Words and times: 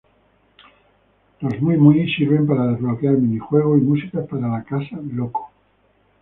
Los 1.43 1.57
Mui 1.63 1.77
Mui 1.83 2.07
sirven 2.15 2.47
para 2.47 2.65
desbloquear 2.71 3.15
minijuegos 3.19 3.77
y 3.77 3.81
música 3.83 4.25
para 4.25 4.47
la 4.47 4.63
"Casa 4.63 4.97
Loco". 5.13 5.51